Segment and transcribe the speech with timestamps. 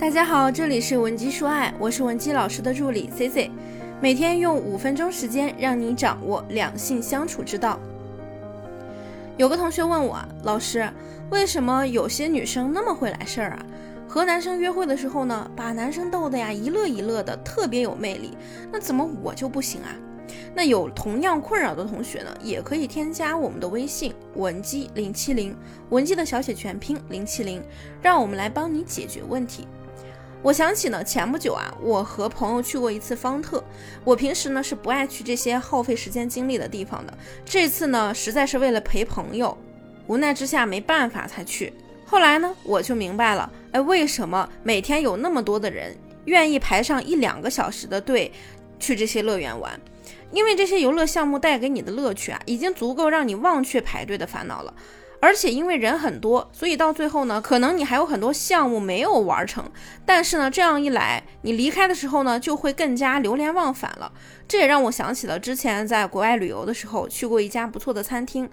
[0.00, 3.50] 大家好，这里是文姬说爱，我是文姬老师的助理 C C，
[4.00, 7.80] 每天用五分钟时间让你掌握两性相处之道。
[9.36, 10.88] 有个同学问我，老师，
[11.30, 13.66] 为什么有些女生那么会来事儿啊？
[14.06, 18.36] 和男生约会的时候呢，把男生逗得呀一乐一乐的，特别有魅力，
[18.70, 19.90] 那怎么我就不行啊？
[20.54, 25.56] 那有同样困扰的同学呢，也可以添加我们的微信文姬零七零，
[25.90, 27.60] 文姬的小写全拼零七零，
[28.00, 29.66] 让我们来帮你解决问题。
[30.40, 33.62] 我想起呢，前不久啊，我和朋友去过一次方特。
[34.04, 37.12] 我平时呢是不爱去这些耗费时间精力的地方的。
[37.44, 39.56] 这次呢，实在是为了陪朋友，
[40.06, 41.72] 无奈之下没办法才去。
[42.06, 45.94] 后来呢，我就明白了，哎，为什么每天有那么多的人
[46.26, 48.32] 愿意排上一两个小时的队
[48.78, 49.78] 去这些乐园玩？
[50.30, 54.72] 因为这些游乐项目带给你的乐趣啊，已经足够让你忘却排队的烦恼了。
[55.20, 59.68] 而且因为人很多，所以到最后呢，可能你还有很多项目没有玩成。
[60.06, 64.12] 但是呢，这样一来，你离开的时候呢，就会更加流连忘返了。
[64.46, 68.48] 这也让我想起了之前在国外旅游的时候去过一家不错的餐厅，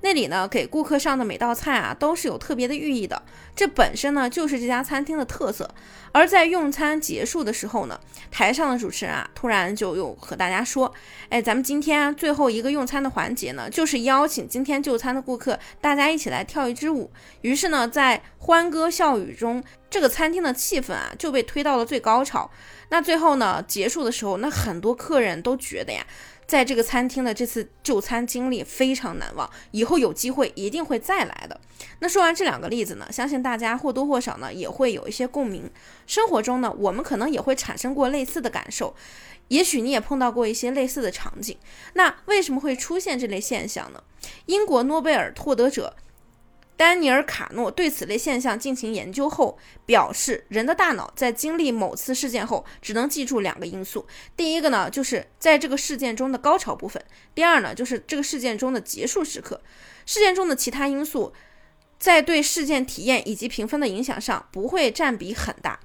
[0.00, 3.22] 那里呢给顾客上的每道菜啊都是有特别的寓意的，
[3.54, 5.70] 这本身呢就是这家餐厅的特色。
[6.10, 10.92] 而在用餐结束的时候呢，台上的主持人啊突然就又和大家说
[11.28, 17.10] ：“哎，咱们今天最后一个用餐的环节呢，就是邀请今天就餐的顾客，大家一起来跳一支舞。”
[17.42, 22.50] 于是呢，在欢歌笑语中，这个餐厅的气氛啊就被推到了最高潮。
[22.88, 26.06] 那最后呢，结束的时候，那很多客人都觉得呀，
[26.46, 31.60] 在这个餐厅的这次就餐经历非常难忘，以后有机会一定会再来的。
[31.98, 35.70] 那说完这两个例子呢，相信大家或多或少呢也会有一些共鸣。
[36.06, 38.94] 生活中呢，我们可能也会产生过类似的感受，
[39.48, 41.58] 也许你也碰到过一些类似的场景。
[41.94, 44.02] 那为什么会出现这类现象呢？
[44.46, 45.96] 英国诺贝尔获得者。
[46.76, 54.06] 丹尼尔·卡诺对此类现象进行研究后表示，人的大脑在经历某次事件后，只能记住两个因素。
[54.36, 57.02] 第一个呢，就是在这个事件中的高潮部分；
[57.34, 59.60] 第二呢，就是这个事件中的结束时刻。
[60.04, 61.32] 事件中的其他因素，
[61.98, 65.80] 在对事件体验以及评分的影响上，不会占比很大。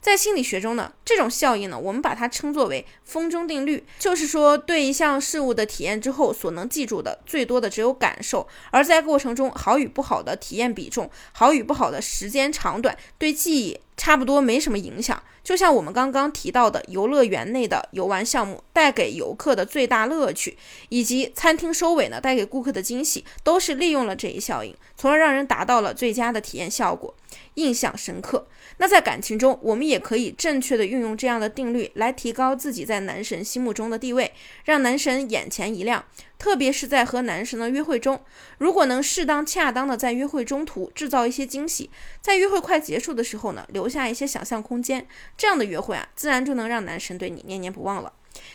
[0.00, 13.78] 在心理学中呢，这种效应呢，我们把它称作为风中定律，就是说，对一项事物的体验之后，所能记住的最多的只有感受，而在过程中好与不好的体验比重，好与不好的时间长短，对记忆。
[14.00, 20.56] 差不多没什么影响，就像我们刚刚提到的游乐园内的游玩项目带给游客的最大乐趣，
[20.88, 27.14] 以及餐厅收尾呢带给顾客的惊喜，都是利用了这一效应，从而让人达到了最佳的体验效果，
[27.56, 28.48] 印象深刻。
[28.78, 34.32] 那在感情中，我们也可以正确的运用这样的定律来提高自己在男神心目中的地位，
[34.64, 36.02] 让男神眼前一亮。
[36.40, 38.18] 特别是在和男神的约会中，
[38.56, 41.90] 如果能适当恰当的在约会中途制造一些惊喜，
[42.22, 45.06] 在约会快结束的时候呢，留下一些想象空间，
[45.36, 48.14] 这样的约会啊，自然就能让男神对你念念不忘了。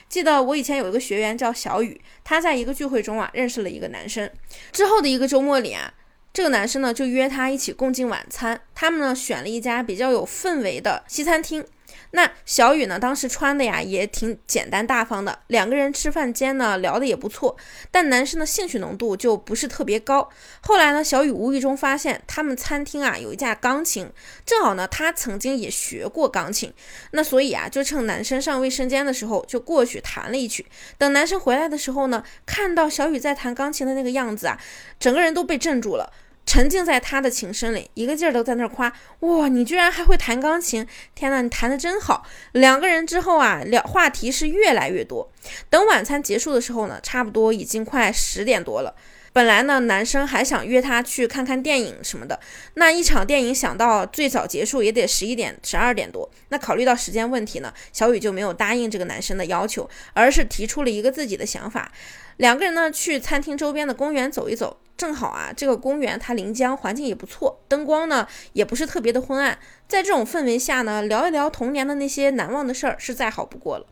[0.10, 4.28] 记得我以前有一个学员叫小雨，他在一个聚会中啊，认识了一个男生，
[4.72, 5.94] 之后的一个周末里啊，
[6.34, 11.64] 这个男生呢就约他一起共进晚餐，他们呢选了一家比较有氛围的西餐厅。
[12.12, 12.98] 那小雨呢？
[12.98, 15.40] 当时穿的呀也挺简单大方的。
[15.48, 17.58] 两个人吃饭间呢聊的也不错，
[17.92, 20.30] 但男生的兴趣浓度就不是特别高。
[20.62, 24.10] 后来呢，小雨无意中发现他们餐厅啊有一架钢琴，
[24.46, 26.74] 正好呢他曾经也学过钢琴，
[27.12, 30.66] 那所以啊就趁男生上卫生间的时候就过去弹了一曲。
[30.98, 34.60] 等男生回来的时候呢，看到小雨在弹钢琴的那个样子啊，
[35.00, 36.14] 整个人都被镇住了。
[36.46, 38.92] 沉浸在他的琴声里，一个劲儿都在那儿夸
[39.22, 40.88] 哇，你居然还会弹钢琴！
[41.16, 42.26] 天呐，你弹的真好！
[42.52, 45.32] 两个人之后啊，聊话题是越来越多。
[45.70, 48.96] 等晚餐结束的时候呢，差不多已经快十点多了。
[49.34, 52.40] 本来呢，男生还想约她去看看电影什么的。
[52.76, 56.30] 那一场电影想到最早结束也得十一点、十二点多。
[56.50, 61.92] 那考虑到时间问题呢，小雨就没有答应这个男生的要求，而是提出了一个自己的想法。
[62.38, 64.78] 两个人呢，去餐厅周边的公园走一走。
[64.98, 69.58] 正好啊，这个公园它临江，环境也不错，灯光呢也不是特别的昏暗。
[69.88, 73.86] 在这种氛围下呢，聊一聊童年的那些难忘的事儿是再好不过了。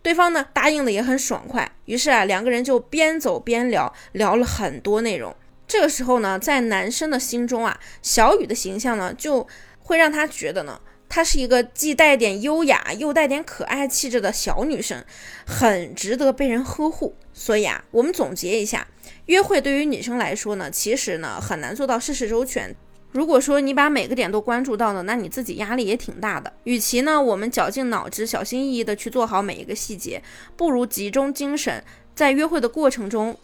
[0.00, 5.34] 对方呢答应的也很爽快，于是啊两个人就边走边聊，聊了很多内容。
[5.66, 9.46] 这个时候呢，在男生的心中啊，小雨的形象呢就
[9.80, 15.04] 会让他觉得呢，她是一个既带点优雅又带点可爱气质的小女生，
[15.46, 17.16] 很值得被人呵护。
[17.32, 18.86] 所以啊，我们总结一下。
[19.26, 22.74] 约会对于女生来说呢，其实呢很难做到事事周全。
[23.10, 26.52] 如果说你把每个点都关注到了，那你自己压力也挺大的。
[26.64, 30.22] 与其呢我们绞尽脑汁、小心翼翼的去做好每一个细节，
[30.56, 31.82] 不如集中精神
[32.14, 33.34] 在约会的过程中，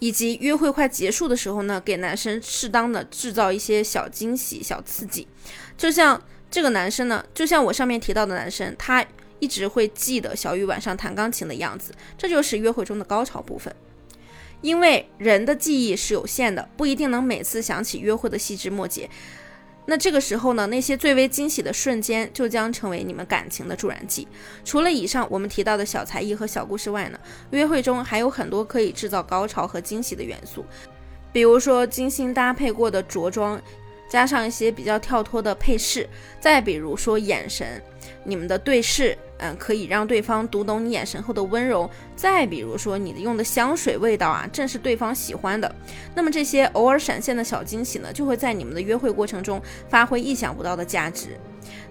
[0.00, 5.26] 以及约会快结束的时候呢，给男生适当的制造一些小惊喜、小刺激。
[5.76, 6.20] 就像
[6.54, 9.04] 这个男生呢，就像我上面提到的男生，他
[9.40, 13.74] 一直会记得小雨晚上弹钢琴的样子，这就是约会中的高潮部分。
[14.60, 19.10] 因为人的记忆是有限的，不一定能每次想起约会的细枝末节。
[19.86, 24.28] 那这个时候呢，那些最为惊喜的瞬间就将成为你们感情的助燃剂。
[24.64, 27.18] 除了以上我们提到的小才艺和小故事外呢，
[27.50, 30.64] 约会中还有很多可以制造高潮和惊喜的元素，
[31.32, 33.60] 比如说精心搭配过的着装。
[34.08, 36.08] 加上一些比较跳脱的配饰，
[36.38, 37.82] 再比如说眼神，
[38.22, 41.88] 你们的对视，嗯，可以让对方读懂你眼神后的温柔。
[42.14, 45.74] 再比如说你用的香水味道啊，正是对方喜欢的。
[46.14, 51.38] 那么这些偶尔闪现的小惊喜呢，就会在你们的约会过程中发挥意想不到的价值。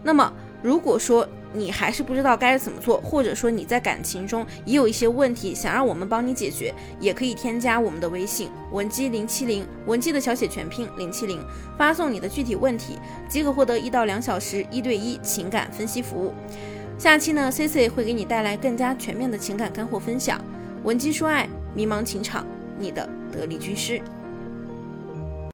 [0.01, 0.31] 那么
[0.61, 11.39] 如果说，你还是不知道该怎么做，或者说你在感情中也有一些问题，想让我们帮你解决，也可以添加我们的微信文姬零七零，文姬的小写全拼零七零，
[11.77, 12.97] 发送你的具体问题，
[13.29, 16.33] 即可获得一到两小时一对一情感分析服务。
[16.97, 20.39] 下期呢，C C 会给你带来更加全面的情感干货分享，
[20.83, 22.45] 文姬说爱，迷茫情场，
[22.79, 24.01] 你的得力军师。